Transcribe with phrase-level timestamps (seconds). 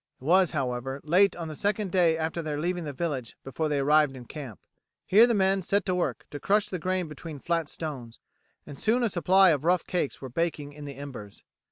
[0.19, 3.77] It was, however, late on the second day after their leaving the village before they
[3.77, 4.59] arrived in camp.
[5.05, 8.17] Here the men set to work to crush the grain between flat stones,
[8.65, 11.43] and soon a supply of rough cakes were baking in the embers.